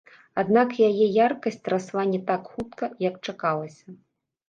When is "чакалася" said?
3.29-4.01